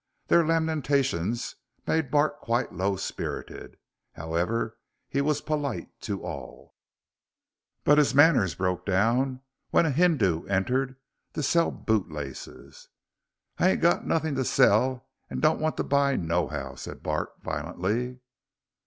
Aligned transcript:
Their 0.29 0.43
lamentations 0.43 1.57
made 1.85 2.09
Bart 2.09 2.39
quite 2.39 2.73
low 2.73 2.95
spirited. 2.95 3.77
However, 4.13 4.79
he 5.07 5.21
was 5.21 5.41
polite 5.41 5.89
to 6.01 6.25
all, 6.25 6.73
but 7.83 7.99
his 7.99 8.15
manners 8.15 8.55
broke 8.55 8.83
down 8.83 9.41
when 9.69 9.85
a 9.85 9.91
Hindoo 9.91 10.47
entered 10.47 10.95
to 11.35 11.43
sell 11.43 11.69
boot 11.69 12.09
laces. 12.11 12.89
"I 13.59 13.69
ain't 13.69 13.81
got 13.83 14.03
nothing 14.03 14.33
to 14.37 14.43
sell, 14.43 15.07
and 15.29 15.39
don't 15.39 15.61
want 15.61 15.77
to 15.77 15.83
buy 15.83 16.15
nohow," 16.15 16.73
said 16.73 17.03
Bart, 17.03 17.33
violently. 17.43 18.21